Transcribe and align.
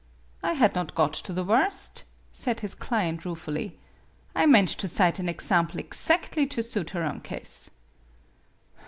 "I 0.41 0.53
had 0.53 0.73
not 0.73 0.95
got 0.95 1.13
to 1.13 1.31
the 1.31 1.43
worst," 1.43 2.05
said 2.31 2.61
his 2.61 2.73
client, 2.73 3.23
ruefully." 3.23 3.77
I 4.35 4.47
meant 4.47 4.69
to 4.69 4.87
cite 4.87 5.19
an 5.19 5.29
exam 5.29 5.67
ple 5.67 5.79
exactly 5.79 6.47
to 6.47 6.63
suit 6.63 6.89
her 6.89 7.03
own 7.03 7.19
case." 7.21 7.69